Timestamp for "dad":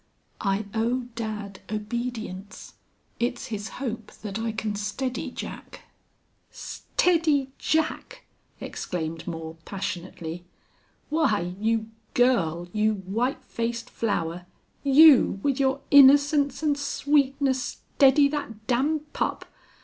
1.13-1.59